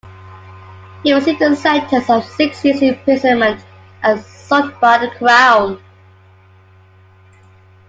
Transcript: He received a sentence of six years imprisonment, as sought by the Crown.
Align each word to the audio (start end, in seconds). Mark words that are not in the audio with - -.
He 1.03 1.13
received 1.13 1.43
a 1.43 1.55
sentence 1.55 2.09
of 2.09 2.25
six 2.25 2.65
years 2.65 2.81
imprisonment, 2.81 3.63
as 4.01 4.25
sought 4.25 4.81
by 4.81 4.97
the 4.97 5.11
Crown. 5.11 5.79